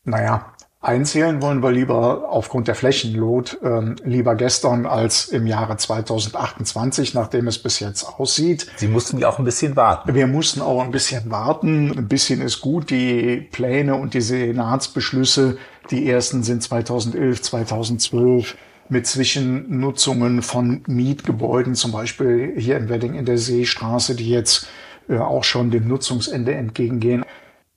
Naja, 0.04 0.52
Einzählen 0.82 1.42
wollen 1.42 1.62
wir 1.62 1.72
lieber 1.72 2.30
aufgrund 2.30 2.66
der 2.66 2.74
Flächenlot 2.74 3.58
ähm, 3.62 3.96
lieber 4.02 4.34
gestern 4.34 4.86
als 4.86 5.28
im 5.28 5.46
Jahre 5.46 5.76
2028, 5.76 7.12
nachdem 7.12 7.48
es 7.48 7.58
bis 7.58 7.80
jetzt 7.80 8.04
aussieht. 8.04 8.66
Sie 8.76 8.88
mussten 8.88 9.18
ja 9.18 9.28
auch 9.28 9.38
ein 9.38 9.44
bisschen 9.44 9.76
warten. 9.76 10.14
Wir 10.14 10.26
mussten 10.26 10.62
auch 10.62 10.82
ein 10.82 10.90
bisschen 10.90 11.30
warten. 11.30 11.92
Ein 11.98 12.08
bisschen 12.08 12.40
ist 12.40 12.62
gut. 12.62 12.88
Die 12.88 13.46
Pläne 13.52 13.94
und 13.94 14.14
die 14.14 14.22
Senatsbeschlüsse, 14.22 15.58
Die 15.90 16.08
ersten 16.08 16.42
sind 16.44 16.62
2011, 16.62 17.42
2012 17.42 18.56
mit 18.88 19.06
Zwischennutzungen 19.06 20.40
von 20.40 20.82
Mietgebäuden, 20.86 21.74
zum 21.74 21.92
Beispiel 21.92 22.54
hier 22.56 22.78
in 22.78 22.88
Wedding 22.88 23.14
in 23.14 23.26
der 23.26 23.38
Seestraße, 23.38 24.14
die 24.14 24.30
jetzt 24.30 24.66
äh, 25.10 25.18
auch 25.18 25.44
schon 25.44 25.70
dem 25.70 25.86
Nutzungsende 25.88 26.54
entgegengehen. 26.54 27.24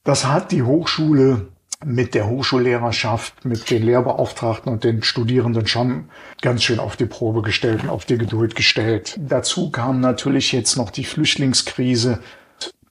Das 0.06 0.26
hat 0.26 0.52
die 0.54 0.64
Hochschule 0.64 1.48
mit 1.86 2.14
der 2.14 2.28
Hochschullehrerschaft, 2.28 3.46
mit 3.46 3.70
den 3.70 3.84
Lehrbeauftragten 3.84 4.72
und 4.72 4.84
den 4.84 5.04
Studierenden 5.04 5.68
schon 5.68 6.10
ganz 6.42 6.64
schön 6.64 6.80
auf 6.80 6.96
die 6.96 7.06
Probe 7.06 7.42
gestellt 7.42 7.84
und 7.84 7.90
auf 7.90 8.06
die 8.06 8.18
Geduld 8.18 8.56
gestellt. 8.56 9.18
Dazu 9.20 9.70
kam 9.70 10.00
natürlich 10.00 10.52
jetzt 10.52 10.78
noch 10.78 10.90
die 10.90 11.04
Flüchtlingskrise. 11.04 12.20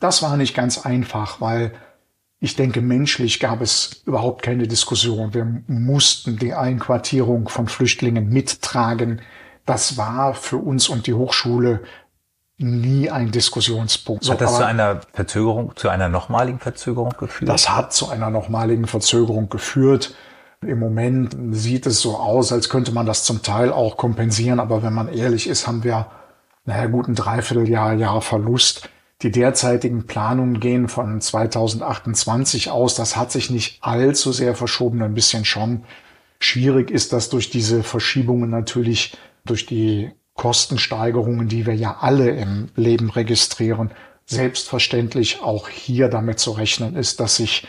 Das 0.01 0.23
war 0.23 0.37
nicht 0.37 0.55
ganz 0.55 0.85
einfach, 0.85 1.41
weil 1.41 1.73
ich 2.41 2.57
denke, 2.57 2.81
menschlich 2.81 3.39
gab 3.39 3.61
es 3.61 4.03
überhaupt 4.05 4.43
keine 4.43 4.67
Diskussion. 4.67 5.33
Wir 5.33 5.63
mussten 5.69 6.39
die 6.39 6.55
Einquartierung 6.55 7.49
von 7.49 7.69
Flüchtlingen 7.69 8.29
mittragen. 8.31 9.21
Das 9.65 9.97
war 9.97 10.35
für 10.35 10.57
uns 10.57 10.89
und 10.89 11.07
die 11.07 11.15
Hochschule 11.15 11.83
nie 12.63 13.11
ein 13.11 13.31
Diskussionspunkt. 13.31 14.29
Hat 14.31 14.41
das 14.41 14.57
zu 14.57 14.65
einer 14.65 15.01
Verzögerung, 15.13 15.73
zu 15.77 15.89
einer 15.89 16.09
nochmaligen 16.09 16.61
Verzögerung 16.61 17.15
geführt? 17.19 17.49
Das 17.49 17.69
hat 17.69 17.93
zu 17.93 18.09
einer 18.09 18.31
nochmaligen 18.31 18.87
Verzögerung 18.87 19.49
geführt. 19.49 20.15
Im 20.63 20.79
Moment 20.79 21.37
sieht 21.51 21.87
es 21.87 22.01
so 22.01 22.17
aus, 22.17 22.53
als 22.53 22.69
könnte 22.69 22.93
man 22.93 23.05
das 23.05 23.25
zum 23.25 23.43
Teil 23.43 23.73
auch 23.73 23.97
kompensieren, 23.97 24.61
aber 24.61 24.83
wenn 24.83 24.93
man 24.93 25.09
ehrlich 25.09 25.49
ist, 25.49 25.67
haben 25.67 25.83
wir, 25.83 26.07
naja, 26.65 26.87
gut 26.87 27.09
ein 27.09 27.17
Dreivierteljahr, 27.17 27.95
Jahr 27.95 28.23
Verlust. 28.23 28.89
Die 29.23 29.31
derzeitigen 29.31 30.07
Planungen 30.07 30.61
gehen 30.61 30.89
von 30.89 31.21
2028 31.21 32.71
aus. 32.71 32.95
Das 32.95 33.17
hat 33.17 33.33
sich 33.33 33.51
nicht 33.51 33.79
allzu 33.83 34.33
sehr 34.33 34.55
verschoben, 34.55 35.03
ein 35.03 35.15
bisschen 35.15 35.45
schon. 35.45 35.85
Schwierig 36.39 36.91
ist 36.91 37.13
das 37.13 37.29
durch 37.29 37.51
diese 37.51 37.83
Verschiebungen 37.83 38.51
natürlich, 38.51 39.17
durch 39.45 39.67
die 39.67 40.13
Kostensteigerungen, 40.35 41.49
die 41.49 41.67
wir 41.67 41.75
ja 41.75 41.99
alle 42.01 42.31
im 42.31 42.69
Leben 42.75 43.11
registrieren, 43.11 43.91
selbstverständlich 44.25 45.43
auch 45.43 45.69
hier 45.69 46.09
damit 46.09 46.39
zu 46.39 46.53
rechnen 46.53 46.97
ist, 46.97 47.21
dass 47.21 47.37
sich 47.37 47.67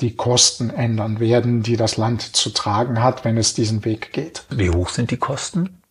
die 0.00 0.16
Kosten 0.16 0.70
ändern 0.70 1.20
werden, 1.20 1.62
die 1.62 1.76
das 1.76 1.96
Land 1.96 2.22
zu 2.22 2.50
tragen 2.50 3.02
hat, 3.02 3.24
wenn 3.24 3.36
es 3.36 3.54
diesen 3.54 3.84
Weg 3.84 4.12
geht. 4.12 4.44
Wie 4.50 4.70
hoch 4.70 4.88
sind 4.88 5.10
die 5.10 5.16
Kosten? 5.16 5.82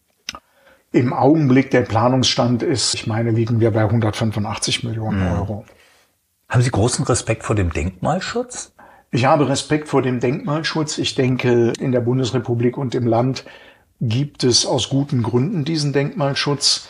Im 0.92 1.14
Augenblick 1.14 1.72
der 1.72 1.82
Planungsstand 1.82 2.64
ist, 2.64 2.94
ich 2.94 3.08
meine, 3.08 3.32
liegen 3.32 3.62
wir 3.62 3.72
bei 3.72 3.82
185 3.82 4.84
Millionen 4.84 5.22
mhm. 5.22 5.32
Euro. 5.40 5.66
Haben 6.50 6.62
Sie 6.62 6.72
großen 6.72 7.06
Respekt 7.06 7.44
vor 7.44 7.56
dem 7.56 7.72
Denkmalschutz? 7.72 8.74
Ich 9.12 9.26
habe 9.26 9.48
Respekt 9.48 9.88
vor 9.88 10.02
dem 10.02 10.20
Denkmalschutz. 10.20 10.98
Ich 10.98 11.16
denke, 11.16 11.72
in 11.80 11.94
der 11.94 12.02
Bundesrepublik 12.02 12.78
und 12.78 12.94
im 12.94 13.08
Land 13.08 13.46
gibt 14.02 14.44
es 14.44 14.66
aus 14.66 14.90
guten 14.90 15.22
Gründen 15.22 15.64
diesen 15.64 15.94
Denkmalschutz. 15.94 16.90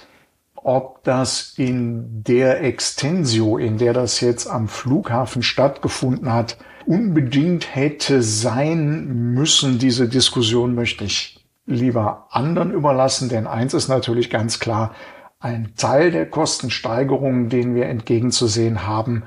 Ob 0.56 1.04
das 1.04 1.54
in 1.58 2.24
der 2.24 2.64
Extensio, 2.64 3.58
in 3.58 3.78
der 3.78 3.94
das 3.94 4.22
jetzt 4.22 4.48
am 4.48 4.68
Flughafen 4.68 5.44
stattgefunden 5.44 6.32
hat, 6.32 6.58
unbedingt 6.86 7.76
hätte 7.76 8.24
sein 8.24 9.34
müssen, 9.34 9.78
diese 9.78 10.08
Diskussion 10.08 10.74
möchte 10.74 11.04
ich 11.04 11.44
lieber 11.66 12.28
anderen 12.32 12.72
überlassen, 12.72 13.28
denn 13.28 13.48
eins 13.48 13.74
ist 13.74 13.88
natürlich 13.88 14.30
ganz 14.30 14.60
klar, 14.60 14.96
ein 15.40 15.74
Teil 15.76 16.12
der 16.12 16.30
Kostensteigerungen, 16.30 17.50
denen 17.50 17.76
wir 17.76 17.88
entgegenzusehen 17.88 18.86
haben, 18.86 19.24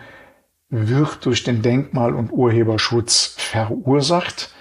wird 0.70 1.26
durch 1.26 1.42
den 1.42 1.62
Denkmal- 1.62 2.14
und 2.14 2.32
Urheberschutz 2.32 3.34
verursacht. 3.36 4.53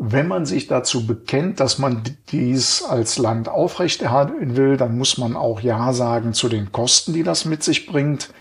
Wenn 0.00 0.28
man 0.28 0.46
sich 0.46 0.68
dazu 0.68 1.06
bekennt, 1.06 1.58
dass 1.58 1.78
man 1.78 2.02
dies 2.30 2.84
als 2.84 3.18
Land 3.18 3.48
aufrechterhalten 3.48 4.56
will, 4.56 4.76
dann 4.76 4.96
muss 4.96 5.18
man 5.18 5.36
auch 5.36 5.60
Ja 5.60 5.92
sagen 5.92 6.34
zu 6.34 6.48
den 6.48 6.70
Kosten, 6.70 7.12
die 7.12 7.24
das 7.24 7.44
mit 7.44 7.64
sich 7.64 7.86
bringt. 7.86 8.32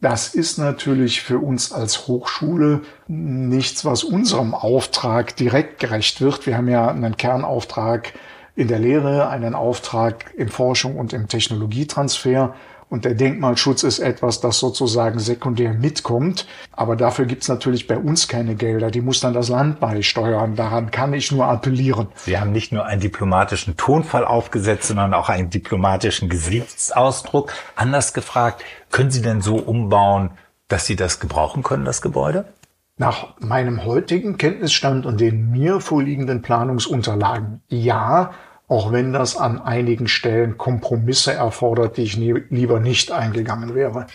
Das 0.00 0.34
ist 0.34 0.58
natürlich 0.58 1.20
für 1.20 1.38
uns 1.38 1.70
als 1.70 2.08
Hochschule 2.08 2.82
nichts, 3.06 3.84
was 3.84 4.02
unserem 4.02 4.52
Auftrag 4.52 5.36
direkt 5.36 5.78
gerecht 5.78 6.20
wird. 6.20 6.46
Wir 6.46 6.56
haben 6.56 6.68
ja 6.68 6.88
einen 6.88 7.16
Kernauftrag 7.16 8.12
in 8.60 8.68
der 8.68 8.78
Lehre, 8.78 9.30
einen 9.30 9.54
Auftrag 9.54 10.34
in 10.36 10.50
Forschung 10.50 10.98
und 10.98 11.14
im 11.14 11.28
Technologietransfer. 11.28 12.54
Und 12.90 13.06
der 13.06 13.14
Denkmalschutz 13.14 13.84
ist 13.84 14.00
etwas, 14.00 14.42
das 14.42 14.58
sozusagen 14.58 15.18
sekundär 15.18 15.72
mitkommt. 15.72 16.46
Aber 16.72 16.94
dafür 16.94 17.24
gibt's 17.24 17.48
natürlich 17.48 17.86
bei 17.86 17.96
uns 17.96 18.28
keine 18.28 18.56
Gelder. 18.56 18.90
Die 18.90 19.00
muss 19.00 19.20
dann 19.20 19.32
das 19.32 19.48
Land 19.48 19.80
beisteuern. 19.80 20.56
Daran 20.56 20.90
kann 20.90 21.14
ich 21.14 21.32
nur 21.32 21.46
appellieren. 21.46 22.08
Sie 22.16 22.38
haben 22.38 22.52
nicht 22.52 22.70
nur 22.70 22.84
einen 22.84 23.00
diplomatischen 23.00 23.78
Tonfall 23.78 24.26
aufgesetzt, 24.26 24.88
sondern 24.88 25.14
auch 25.14 25.30
einen 25.30 25.48
diplomatischen 25.48 26.28
Gesichtsausdruck. 26.28 27.54
Anders 27.76 28.12
gefragt, 28.12 28.62
können 28.90 29.10
Sie 29.10 29.22
denn 29.22 29.40
so 29.40 29.56
umbauen, 29.56 30.32
dass 30.68 30.84
Sie 30.84 30.96
das 30.96 31.18
gebrauchen 31.18 31.62
können, 31.62 31.86
das 31.86 32.02
Gebäude? 32.02 32.52
Nach 32.98 33.28
meinem 33.38 33.86
heutigen 33.86 34.36
Kenntnisstand 34.36 35.06
und 35.06 35.18
den 35.18 35.50
mir 35.50 35.80
vorliegenden 35.80 36.42
Planungsunterlagen 36.42 37.62
ja, 37.68 38.32
auch 38.70 38.92
wenn 38.92 39.12
das 39.12 39.36
an 39.36 39.60
einigen 39.60 40.06
Stellen 40.06 40.56
Kompromisse 40.56 41.32
erfordert, 41.32 41.96
die 41.96 42.04
ich 42.04 42.16
nie, 42.16 42.34
lieber 42.50 42.78
nicht 42.78 43.10
eingegangen 43.10 43.74
wäre. 43.74 44.06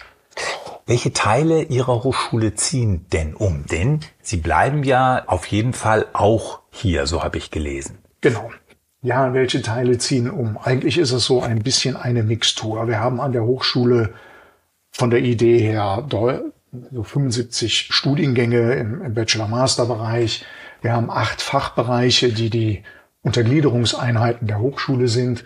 Welche 0.86 1.12
Teile 1.12 1.64
Ihrer 1.64 2.04
Hochschule 2.04 2.56
ziehen 2.56 3.06
denn 3.12 3.34
um? 3.34 3.66
Denn 3.66 4.00
Sie 4.22 4.38
bleiben 4.38 4.84
ja 4.84 5.24
auf 5.28 5.46
jeden 5.48 5.74
Fall 5.74 6.06
auch 6.14 6.62
hier, 6.72 7.06
so 7.06 7.22
habe 7.22 7.38
ich 7.38 7.52
gelesen. 7.52 7.98
Genau. 8.22 8.50
Ja, 9.02 9.34
welche 9.34 9.62
Teile 9.62 9.98
ziehen 9.98 10.30
um? 10.30 10.58
Eigentlich 10.58 10.98
ist 11.00 11.12
es 11.12 11.26
so 11.26 11.42
ein 11.42 11.62
bisschen 11.62 11.98
eine 11.98 12.24
Mixtur. 12.24 12.88
Wir 12.88 13.02
haben 13.02 13.20
an 13.20 13.34
der 13.34 13.44
Hochschule 13.44 14.14
von 14.92 15.10
der 15.10 15.20
Idee 15.20 15.60
her 15.60 16.08
so 16.92 17.04
75 17.04 17.90
Studiengänge 17.92 18.74
im 18.74 19.14
Bachelor-Master-Bereich. 19.14 20.46
Wir 20.82 20.94
haben 20.94 21.10
acht 21.10 21.42
Fachbereiche, 21.42 22.32
die 22.32 22.50
die 22.50 22.84
Untergliederungseinheiten 23.26 24.48
der 24.48 24.60
Hochschule 24.60 25.08
sind. 25.08 25.44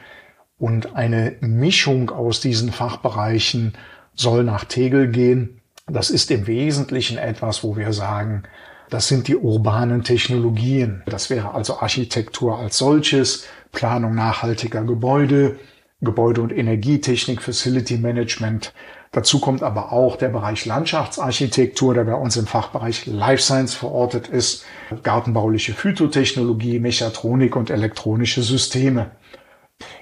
Und 0.58 0.98
eine 0.98 1.38
Mischung 1.40 2.10
aus 2.10 2.42
diesen 2.42 2.74
Fachbereichen 2.74 3.74
soll 4.14 4.44
nach 4.44 4.66
Tegel 4.66 5.08
gehen. 5.08 5.62
Das 5.88 6.10
ist 6.10 6.30
im 6.30 6.46
Wesentlichen 6.46 7.18
etwas, 7.18 7.64
wo 7.64 7.78
wir 7.78 7.94
sagen, 7.94 8.44
das 8.90 9.08
sind 9.08 9.30
die 9.30 9.38
urbanen 9.38 10.04
Technologien. 10.04 11.04
Das 11.06 11.30
wäre 11.30 11.54
also 11.54 11.80
Architektur 11.80 12.60
als 12.60 12.78
solches, 12.78 13.46
Planung 13.72 14.14
nachhaltiger 14.14 14.84
Gebäude, 14.84 15.58
Gebäude- 16.02 16.42
und 16.42 16.52
Energietechnik, 16.52 17.42
Facility 17.42 17.98
Management, 17.98 18.74
Dazu 19.12 19.40
kommt 19.40 19.64
aber 19.64 19.92
auch 19.92 20.18
der 20.18 20.30
Bereich 20.30 20.66
Landschaftsarchitektur, 20.66 21.96
der 21.96 22.04
bei 22.04 22.14
uns 22.14 22.38
im 22.38 22.46
Fachbereich 22.46 23.08
Life 23.08 23.42
Science 23.42 23.74
verortet 23.74 24.28
ist, 24.28 24.66
gartenbauliche 25.02 25.74
Phytotechnologie, 25.74 26.80
Mechatronik 26.80 27.56
und 27.56 27.72
elektronische 27.72 28.44
Systeme. 28.44 29.12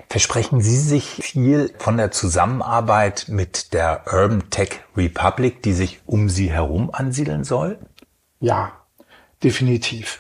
Versprechen 0.10 0.60
Sie 0.62 0.78
sich 0.78 1.06
viel 1.06 1.74
von 1.78 1.98
der 1.98 2.12
Zusammenarbeit 2.12 3.26
mit 3.28 3.74
der 3.74 4.04
Urban 4.12 4.50
Tech 4.50 4.82
Republic, 4.96 5.62
die 5.64 5.74
sich 5.74 6.02
um 6.06 6.30
Sie 6.30 6.52
herum 6.52 6.90
ansiedeln 6.92 7.44
soll? 7.44 7.80
Ja, 8.40 8.72
definitiv. 9.44 10.20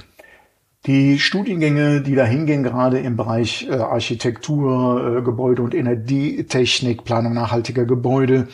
Die 0.88 1.20
Studiengänge, 1.20 2.02
die 2.02 2.16
da 2.16 2.24
hingehen, 2.24 2.64
gerade 2.64 3.00
im 3.00 3.18
Bereich 3.18 3.68
äh, 3.70 3.74
Architektur, 3.74 5.18
äh, 5.18 5.22
Gebäude- 5.22 5.62
und 5.62 5.76
Energietechnik, 5.76 7.04
Planung 7.04 7.34
nachhaltiger 7.34 7.84
Gebäude, 7.84 8.48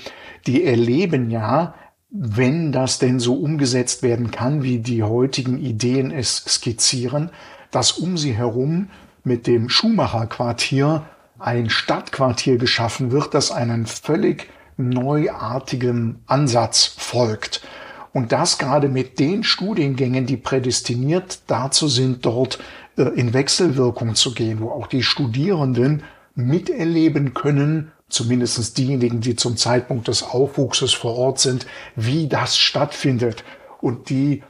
die 0.47 0.63
erleben 0.63 1.29
ja, 1.29 1.75
wenn 2.09 2.71
das 2.71 2.97
denn 2.97 3.19
so 3.19 3.35
umgesetzt 3.35 4.01
werden 4.01 4.31
kann, 4.31 4.63
wie 4.63 4.79
die 4.79 5.03
heutigen 5.03 5.59
Ideen 5.59 6.09
es 6.09 6.37
skizzieren, 6.47 7.29
dass 7.69 7.91
um 7.91 8.17
sie 8.17 8.33
herum 8.33 8.89
mit 9.23 9.45
dem 9.45 9.69
Schumacher-Quartier 9.69 11.03
ein 11.37 11.69
Stadtquartier 11.69 12.57
geschaffen 12.57 13.11
wird, 13.11 13.35
das 13.35 13.51
einen 13.51 13.85
völlig 13.85 14.49
neuartigen 14.77 16.23
Ansatz 16.25 16.95
folgt. 16.97 17.61
Und 18.13 18.31
das 18.31 18.59
gerade 18.59 18.87
mit 18.89 19.19
den 19.19 19.43
Studiengängen, 19.43 20.27
die 20.27 20.37
prädestiniert 20.37 21.39
dazu 21.47 21.87
sind, 21.87 22.25
dort 22.25 22.59
äh, 22.95 23.03
in 23.03 23.33
Wechselwirkung 23.33 24.15
zu 24.15 24.33
gehen, 24.33 24.61
wo 24.61 24.69
auch 24.69 24.87
die 24.87 25.03
Studierenden 25.03 26.03
miterleben 26.35 27.33
können, 27.33 27.91
zumindest 28.09 28.77
diejenigen, 28.77 29.21
die 29.21 29.35
zum 29.35 29.57
Zeitpunkt 29.57 30.07
des 30.07 30.23
Aufwuchses 30.23 30.93
vor 30.93 31.15
Ort 31.17 31.39
sind, 31.39 31.65
wie 31.95 32.27
das 32.27 32.57
stattfindet 32.57 33.43
und 33.81 34.09
die 34.09 34.43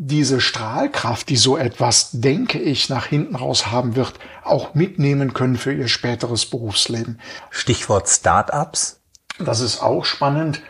diese 0.00 0.40
Strahlkraft, 0.40 1.28
die 1.28 1.36
so 1.36 1.56
etwas, 1.56 2.10
denke 2.12 2.60
ich, 2.60 2.88
nach 2.88 3.06
hinten 3.06 3.34
raus 3.34 3.66
haben 3.66 3.96
wird, 3.96 4.14
auch 4.44 4.74
mitnehmen 4.74 5.34
können 5.34 5.56
für 5.56 5.72
ihr 5.72 5.88
späteres 5.88 6.46
Berufsleben. 6.46 7.18
Stichwort 7.50 8.08
Startups. 8.08 9.00
Das 9.40 9.60
ist 9.60 9.82
auch 9.82 10.04
spannend. 10.04 10.62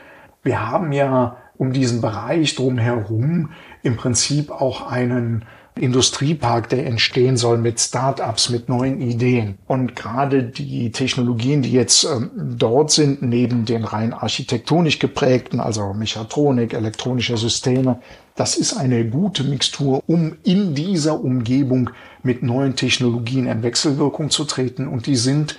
Wir 0.43 0.67
haben 0.67 0.93
ja 0.93 1.37
um 1.59 1.73
diesen 1.73 2.00
Bereich 2.00 2.55
drumherum 2.55 3.50
im 3.83 3.97
Prinzip 3.97 4.50
auch 4.50 4.91
einen 4.91 5.45
Industriepark, 5.79 6.69
der 6.69 6.87
entstehen 6.87 7.37
soll 7.37 7.59
mit 7.59 7.81
Start-ups, 7.81 8.50
mit 8.50 8.69
neuen 8.69 9.00
Ideen. 9.00 9.59
Und 9.67 9.95
gerade 9.95 10.43
die 10.43 10.91
Technologien, 10.91 11.62
die 11.62 11.73
jetzt 11.73 12.05
ähm, 12.05 12.31
dort 12.37 12.91
sind, 12.91 13.23
neben 13.23 13.65
den 13.65 13.85
rein 13.85 14.12
architektonisch 14.12 14.99
geprägten, 14.99 15.61
also 15.61 15.95
Mechatronik, 15.95 16.75
elektronische 16.75 17.37
Systeme, 17.37 18.00
das 18.35 18.57
ist 18.57 18.75
eine 18.75 19.05
gute 19.09 19.45
Mixtur, 19.45 20.03
um 20.07 20.37
in 20.45 20.75
dieser 20.75 21.21
Umgebung 21.21 21.91
mit 22.23 22.43
neuen 22.43 22.77
Technologien 22.77 23.47
in 23.47 23.62
Wechselwirkung 23.62 24.31
zu 24.31 24.45
treten. 24.45 24.87
Und 24.87 25.07
die 25.07 25.17
sind, 25.17 25.59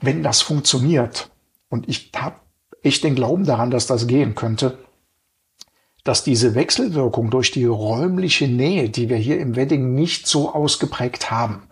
wenn 0.00 0.22
das 0.22 0.42
funktioniert, 0.42 1.30
und 1.68 1.88
ich 1.88 2.10
habe 2.16 2.36
echt 2.82 3.04
den 3.04 3.16
Glauben 3.16 3.44
daran, 3.44 3.70
dass 3.70 3.86
das 3.86 4.06
gehen 4.06 4.34
könnte, 4.34 4.78
dass 6.06 6.24
diese 6.24 6.54
Wechselwirkung 6.54 7.30
durch 7.30 7.50
die 7.50 7.64
räumliche 7.64 8.48
Nähe, 8.48 8.88
die 8.88 9.08
wir 9.08 9.16
hier 9.16 9.38
im 9.40 9.56
Wedding 9.56 9.94
nicht 9.94 10.26
so 10.26 10.54
ausgeprägt 10.54 11.30
haben, 11.30 11.64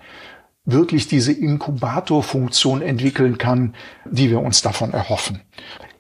wirklich 0.65 1.09
diese 1.09 1.33
Inkubatorfunktion 1.33 2.83
entwickeln 2.83 3.39
kann, 3.39 3.75
die 4.05 4.31
wir 4.31 4.41
uns 4.41 4.63
davon 4.63 4.93
erhoffen. 4.93 5.43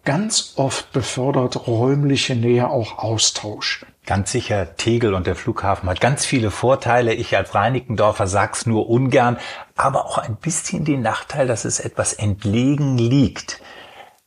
Ganz 0.04 0.54
oft 0.56 0.92
befördert 0.92 1.66
räumliche 1.66 2.34
Nähe 2.34 2.68
auch 2.68 2.98
Austausch. 2.98 3.86
Ganz 4.06 4.32
sicher, 4.32 4.76
Tegel 4.76 5.14
und 5.14 5.26
der 5.26 5.34
Flughafen 5.34 5.88
hat 5.88 6.00
ganz 6.00 6.26
viele 6.26 6.50
Vorteile. 6.50 7.14
Ich 7.14 7.34
als 7.38 7.54
Reinickendorfer 7.54 8.26
sag's 8.26 8.66
nur 8.66 8.90
ungern, 8.90 9.38
aber 9.76 10.04
auch 10.04 10.18
ein 10.18 10.36
bisschen 10.36 10.84
den 10.84 11.00
Nachteil, 11.00 11.46
dass 11.46 11.64
es 11.64 11.80
etwas 11.80 12.12
entlegen 12.12 12.98
liegt. 12.98 13.62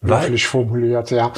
Wirklich 0.02 0.48
formuliert, 0.48 1.12
ja. 1.12 1.34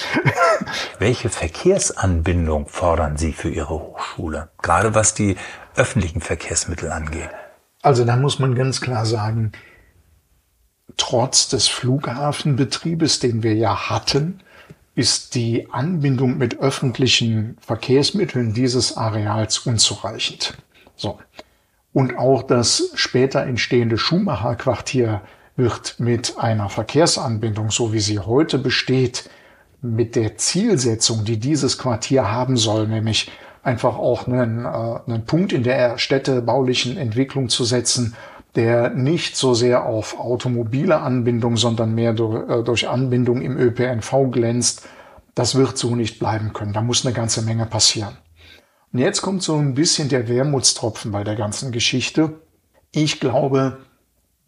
Welche 1.00 1.30
Verkehrsanbindung 1.30 2.68
fordern 2.68 3.18
Sie 3.18 3.32
für 3.32 3.50
Ihre 3.50 3.70
Hochschule? 3.80 4.50
Gerade 4.62 4.94
was 4.94 5.14
die 5.14 5.38
öffentlichen 5.76 6.22
Verkehrsmittel 6.22 6.92
angeht. 6.92 7.30
Also 7.82 8.04
da 8.04 8.18
muss 8.18 8.40
man 8.40 8.56
ganz 8.56 8.82
klar 8.82 9.06
sagen, 9.06 9.54
trotz 10.98 11.48
des 11.48 11.70
Flughafenbetriebes, 11.70 13.20
den 13.20 13.44
wir 13.44 13.56
ja 13.56 13.90
hatten, 13.90 14.42
ist 14.96 15.36
die 15.36 15.72
Anbindung 15.72 16.38
mit 16.38 16.60
öffentlichen 16.60 17.58
Verkehrsmitteln 17.62 18.54
dieses 18.54 18.98
Areals 18.98 19.60
unzureichend. 19.60 20.58
So. 20.98 21.20
Und 21.94 22.18
auch 22.18 22.44
das 22.44 22.92
später 22.96 23.44
entstehende 23.44 23.98
Schumacher-Quartier 23.98 25.22
wird 25.60 26.00
mit 26.00 26.40
einer 26.40 26.70
Verkehrsanbindung, 26.70 27.70
so 27.70 27.94
wie 27.94 28.00
sie 28.00 28.18
heute 28.18 28.58
besteht, 28.58 29.30
mit 29.82 30.16
der 30.16 30.38
Zielsetzung, 30.38 31.26
die 31.26 31.38
dieses 31.38 31.78
Quartier 31.78 32.32
haben 32.32 32.58
soll, 32.58 32.88
nämlich 32.88 33.32
einfach 33.62 33.98
auch 33.98 34.26
einen, 34.26 34.66
äh, 34.66 34.68
einen 34.68 35.26
Punkt 35.26 35.54
in 35.54 35.64
der 35.64 35.98
städtebaulichen 35.98 36.98
Entwicklung 36.98 37.50
zu 37.50 37.66
setzen, 37.66 38.16
der 38.56 38.90
nicht 38.90 39.36
so 39.36 39.54
sehr 39.54 39.86
auf 39.86 40.20
automobile 40.20 41.00
Anbindung, 41.02 41.56
sondern 41.58 41.94
mehr 41.94 42.14
durch, 42.14 42.50
äh, 42.50 42.64
durch 42.64 42.88
Anbindung 42.88 43.42
im 43.42 43.58
ÖPNV 43.58 44.32
glänzt, 44.32 44.88
das 45.36 45.56
wird 45.56 45.78
so 45.78 45.96
nicht 45.96 46.20
bleiben 46.20 46.54
können. 46.54 46.74
Da 46.74 46.82
muss 46.82 47.06
eine 47.06 47.14
ganze 47.14 47.42
Menge 47.44 47.66
passieren. 47.66 48.18
Und 48.92 49.00
jetzt 49.00 49.22
kommt 49.22 49.44
so 49.44 49.56
ein 49.56 49.76
bisschen 49.76 50.10
der 50.10 50.28
Wermutstropfen 50.28 51.12
bei 51.12 51.24
der 51.24 51.36
ganzen 51.36 51.72
Geschichte. 51.72 52.42
Ich 52.92 53.20
glaube, 53.20 53.78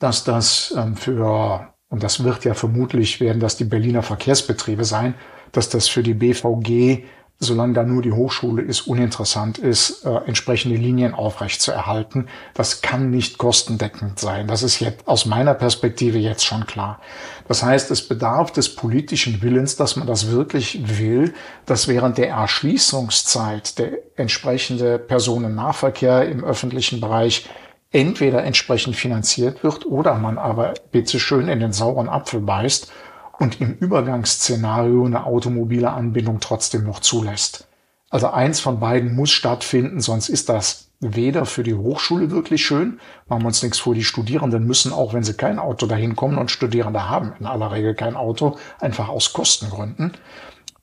dass 0.02 0.24
das 0.24 0.74
ähm, 0.76 0.98
für, 0.98 1.74
und 1.90 2.04
das 2.04 2.24
wird 2.24 2.44
ja 2.44 2.56
vermutlich 2.56 3.22
werden, 3.22 3.40
dass 3.40 3.56
die 3.56 3.66
Berliner 3.66 4.02
Verkehrsbetriebe 4.02 4.84
sein, 4.84 5.14
dass 5.52 5.70
das 5.70 5.88
für 5.88 6.02
die 6.02 6.16
BVG, 6.16 7.04
solange 7.38 7.74
da 7.74 7.84
nur 7.84 8.02
die 8.02 8.12
Hochschule 8.12 8.64
ist, 8.64 8.82
uninteressant 8.82 9.60
ist, 9.60 10.04
äh, 10.04 10.10
entsprechende 10.26 10.76
Linien 10.76 11.14
aufrecht 11.14 11.62
zu 11.62 11.72
erhalten. 11.72 12.28
Das 12.56 12.82
kann 12.82 13.12
nicht 13.12 13.38
kostendeckend 13.38 14.18
sein. 14.20 14.48
Das 14.48 14.64
ist 14.64 14.80
jetzt 14.80 15.08
aus 15.08 15.28
meiner 15.28 15.54
Perspektive 15.54 16.18
jetzt 16.18 16.46
schon 16.46 16.66
klar. 16.66 17.00
Das 17.48 17.62
heißt, 17.62 17.92
es 17.92 18.08
bedarf 18.08 18.52
des 18.52 18.76
politischen 18.76 19.44
Willens, 19.44 19.76
dass 19.76 19.98
man 19.98 20.08
das 20.08 20.32
wirklich 20.32 20.98
will, 21.00 21.34
dass 21.68 21.88
während 21.88 22.18
der 22.18 22.30
Erschließungszeit 22.30 23.78
der 23.78 23.92
entsprechende 24.16 24.98
Personennahverkehr 24.98 26.28
im 26.28 26.44
öffentlichen 26.44 27.02
Bereich 27.02 27.48
entweder 27.92 28.44
entsprechend 28.44 28.96
finanziert 28.96 29.64
wird 29.64 29.86
oder 29.86 30.16
man 30.16 30.38
aber 30.38 30.74
bitte 30.92 31.20
schön 31.20 31.48
in 31.48 31.60
den 31.60 31.74
sauren 31.74 32.10
Apfel 32.10 32.40
beißt 32.40 32.92
und 33.40 33.60
im 33.60 33.74
Übergangsszenario 33.74 35.06
eine 35.06 35.26
automobile 35.26 35.92
Anbindung 35.92 36.40
trotzdem 36.40 36.84
noch 36.84 37.00
zulässt. 37.00 37.68
Also 38.10 38.30
eins 38.30 38.60
von 38.60 38.80
beiden 38.80 39.16
muss 39.16 39.32
stattfinden, 39.32 40.00
sonst 40.00 40.30
ist 40.30 40.50
das 40.50 40.90
weder 41.00 41.46
für 41.46 41.64
die 41.64 41.74
Hochschule 41.74 42.30
wirklich 42.30 42.64
schön, 42.64 43.00
machen 43.28 43.42
wir 43.42 43.48
uns 43.48 43.64
nichts 43.64 43.80
vor, 43.80 43.96
die 43.96 44.04
Studierenden 44.04 44.68
müssen 44.68 44.94
auch, 44.94 45.14
wenn 45.14 45.24
sie 45.24 45.34
kein 45.34 45.60
Auto 45.60 45.88
dahin 45.88 46.16
kommen 46.16 46.38
und 46.38 46.52
Studierende 46.52 47.10
haben 47.10 47.34
in 47.40 47.48
aller 47.48 47.72
Regel 47.72 47.96
kein 47.96 48.16
Auto, 48.16 48.58
einfach 48.80 49.10
aus 49.10 49.34
Kostengründen, 49.34 50.14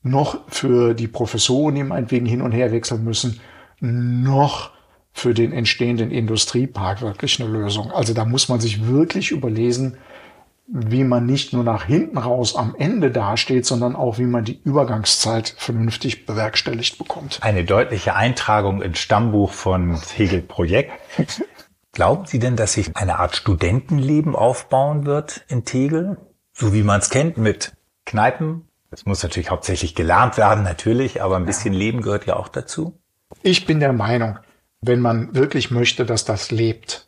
noch 0.03 0.39
für 0.49 0.93
die 0.93 1.07
Professoren, 1.07 1.75
die 1.75 1.83
meinetwegen 1.83 2.25
hin 2.25 2.41
und 2.41 2.51
her 2.51 2.71
wechseln 2.71 3.03
müssen, 3.03 3.39
noch 3.79 4.71
für 5.19 5.33
den 5.33 5.51
entstehenden 5.51 6.11
Industriepark 6.11 7.01
wirklich 7.01 7.39
eine 7.41 7.49
Lösung. 7.49 7.91
Also 7.91 8.13
da 8.13 8.25
muss 8.25 8.49
man 8.49 8.59
sich 8.59 8.87
wirklich 8.87 9.31
überlesen, 9.31 9.97
wie 10.71 11.03
man 11.03 11.25
nicht 11.25 11.51
nur 11.51 11.63
nach 11.63 11.85
hinten 11.85 12.17
raus 12.17 12.55
am 12.55 12.75
Ende 12.77 13.09
dasteht, 13.09 13.65
sondern 13.65 13.95
auch 13.95 14.19
wie 14.19 14.25
man 14.25 14.45
die 14.45 14.59
Übergangszeit 14.63 15.53
vernünftig 15.57 16.25
bewerkstelligt 16.25 16.97
bekommt. 16.97 17.39
Eine 17.41 17.63
deutliche 17.63 18.15
Eintragung 18.15 18.81
ins 18.81 18.99
Stammbuch 18.99 19.51
von 19.51 19.99
Hegel 20.15 20.41
Projekt. 20.41 20.91
Glauben 21.91 22.27
Sie 22.27 22.37
denn, 22.37 22.55
dass 22.55 22.73
sich 22.73 22.95
eine 22.95 23.17
Art 23.17 23.35
Studentenleben 23.35 24.35
aufbauen 24.35 25.05
wird 25.05 25.43
in 25.47 25.65
Tegel? 25.65 26.17
So 26.53 26.73
wie 26.73 26.83
man 26.83 26.99
es 26.99 27.09
kennt 27.09 27.37
mit 27.37 27.73
Kneipen? 28.05 28.67
Es 28.91 29.05
muss 29.05 29.23
natürlich 29.23 29.49
hauptsächlich 29.49 29.95
gelernt 29.95 30.37
werden, 30.37 30.63
natürlich, 30.63 31.21
aber 31.21 31.37
ein 31.37 31.45
bisschen 31.45 31.73
Leben 31.73 32.01
gehört 32.01 32.25
ja 32.25 32.35
auch 32.35 32.47
dazu. 32.47 32.99
Ich 33.41 33.65
bin 33.65 33.79
der 33.79 33.93
Meinung, 33.93 34.39
wenn 34.81 35.01
man 35.01 35.35
wirklich 35.35 35.71
möchte, 35.71 36.05
dass 36.05 36.25
das 36.25 36.51
lebt, 36.51 37.07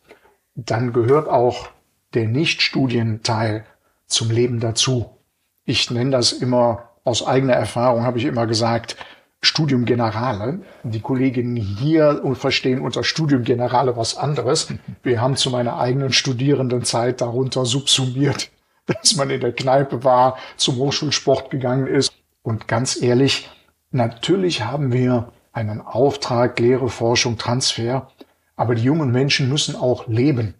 dann 0.55 0.93
gehört 0.93 1.27
auch 1.27 1.69
der 2.13 2.27
Nichtstudienteil 2.27 3.65
zum 4.07 4.29
Leben 4.29 4.59
dazu. 4.59 5.17
Ich 5.63 5.89
nenne 5.89 6.11
das 6.11 6.33
immer 6.33 6.89
aus 7.03 7.25
eigener 7.25 7.53
Erfahrung, 7.53 8.03
habe 8.03 8.17
ich 8.17 8.25
immer 8.25 8.45
gesagt, 8.45 8.97
Studium 9.43 9.85
Generale. 9.85 10.59
Die 10.83 10.99
Kolleginnen 10.99 11.55
hier 11.55 12.21
verstehen 12.35 12.81
unter 12.81 13.03
Studium 13.03 13.43
Generale 13.43 13.97
was 13.97 14.15
anderes. 14.15 14.71
Wir 15.01 15.19
haben 15.19 15.35
zu 15.35 15.49
meiner 15.49 15.79
eigenen 15.79 16.13
Studierendenzeit 16.13 17.21
darunter 17.21 17.65
subsumiert, 17.65 18.51
dass 18.85 19.15
man 19.15 19.29
in 19.29 19.41
der 19.41 19.53
Kneipe 19.53 20.03
war, 20.03 20.37
zum 20.57 20.75
Hochschulsport 20.75 21.49
gegangen 21.49 21.87
ist. 21.87 22.13
Und 22.43 22.67
ganz 22.67 23.01
ehrlich, 23.01 23.49
natürlich 23.89 24.63
haben 24.63 24.93
wir 24.93 25.31
einen 25.51 25.81
Auftrag, 25.81 26.59
Lehre, 26.59 26.89
Forschung, 26.89 27.37
Transfer. 27.37 28.09
Aber 28.55 28.75
die 28.75 28.83
jungen 28.83 29.11
Menschen 29.11 29.49
müssen 29.49 29.75
auch 29.75 30.07
leben. 30.07 30.55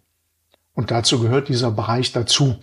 Und 0.74 0.90
dazu 0.90 1.20
gehört 1.20 1.48
dieser 1.48 1.70
Bereich 1.70 2.12
dazu. 2.12 2.56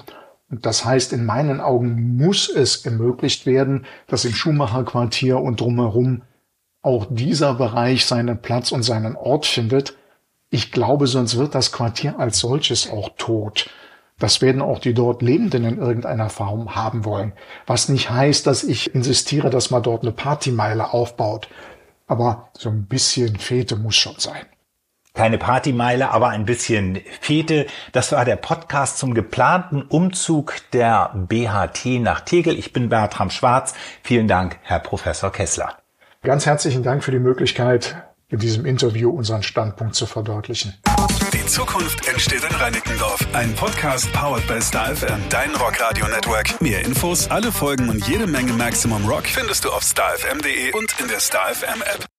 Und 0.50 0.66
das 0.66 0.84
heißt, 0.84 1.14
in 1.14 1.26
meinen 1.26 1.62
Augen 1.62 2.18
muss 2.18 2.50
es 2.50 2.86
ermöglicht 2.86 3.46
werden, 3.46 3.86
dass 4.08 4.26
im 4.26 4.34
Schumacher 4.34 4.84
Quartier 4.84 5.40
und 5.40 5.62
drumherum 5.62 6.24
auch 6.82 7.06
dieser 7.10 7.54
Bereich 7.56 8.06
seinen 8.06 8.42
Platz 8.42 8.72
und 8.72 8.84
seinen 8.84 9.16
Ort 9.16 9.46
findet. 9.46 9.96
Ich 10.50 10.72
glaube, 10.72 11.08
sonst 11.08 11.38
wird 11.38 11.54
das 11.54 11.72
Quartier 11.72 12.20
als 12.20 12.40
solches 12.40 12.90
auch 12.90 13.10
tot. 13.18 13.70
Das 14.18 14.42
werden 14.42 14.62
auch 14.62 14.80
die 14.80 14.94
dort 14.94 15.22
Lebenden 15.22 15.64
in 15.64 15.78
irgendeiner 15.78 16.30
Form 16.30 16.76
haben 16.76 17.06
wollen. 17.06 17.34
Was 17.68 17.88
nicht 17.88 18.10
heißt, 18.10 18.48
dass 18.48 18.64
ich 18.64 18.94
insistiere, 18.94 19.50
dass 19.50 19.72
man 19.72 19.84
dort 19.84 20.02
eine 20.02 20.12
Partymeile 20.12 20.94
aufbaut. 20.94 21.48
Aber 22.10 22.50
so 22.58 22.70
ein 22.70 22.88
bisschen 22.88 23.38
Fete 23.38 23.76
muss 23.76 23.96
schon 23.96 24.16
sein. 24.18 24.46
Keine 25.14 25.38
Partymeile, 25.38 26.10
aber 26.10 26.30
ein 26.30 26.46
bisschen 26.46 27.00
Fete. 27.22 27.68
Das 27.92 28.12
war 28.12 28.26
der 28.26 28.36
Podcast 28.36 28.98
zum 28.98 29.14
geplanten 29.14 29.84
Umzug 29.84 30.56
der 30.74 31.12
BHT 31.14 32.02
nach 32.02 32.22
Tegel. 32.22 32.58
Ich 32.58 32.74
bin 32.74 32.90
Bertram 32.90 33.30
Schwarz. 33.30 33.76
Vielen 34.02 34.28
Dank, 34.28 34.58
Herr 34.64 34.80
Professor 34.80 35.32
Kessler. 35.32 35.78
Ganz 36.24 36.48
herzlichen 36.48 36.82
Dank 36.82 37.04
für 37.04 37.12
die 37.12 37.20
Möglichkeit, 37.20 38.04
in 38.28 38.40
diesem 38.40 38.66
Interview 38.66 39.12
unseren 39.12 39.44
Standpunkt 39.44 39.94
zu 39.94 40.08
verdeutlichen. 40.08 40.74
Zukunft 41.50 42.08
entsteht 42.08 42.44
in 42.44 42.56
Reinickendorf. 42.56 43.20
Ein 43.34 43.54
Podcast 43.56 44.12
powered 44.14 44.46
by 44.48 44.62
Star 44.62 44.96
FM, 44.96 45.20
dein 45.30 45.56
Rockradio 45.56 46.08
Network. 46.08 46.62
Mehr 46.62 46.86
Infos, 46.86 47.30
alle 47.30 47.52
Folgen 47.52 47.90
und 47.90 48.08
jede 48.08 48.28
Menge 48.28 48.54
Maximum 48.54 49.06
Rock 49.08 49.26
findest 49.26 49.66
du 49.66 49.72
auf 49.72 49.84
starfm.de 49.84 50.74
und 50.74 50.96
in 51.00 51.08
der 51.08 51.20
Star 51.20 51.54
FM 51.54 51.82
App. 51.82 52.10